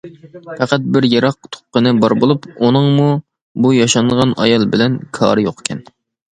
پەقەت 0.45 0.87
بىر 0.95 1.05
يىراق 1.09 1.37
تۇغقىنى 1.57 1.91
بار 2.05 2.17
بولۇپ، 2.25 2.49
ئۇنىڭمۇ 2.55 3.07
بۇ 3.67 3.77
ياشانغان 3.79 4.35
ئايال 4.41 4.69
بىلەن 4.75 4.99
كارى 5.23 5.49
يوقكەن. 5.51 5.89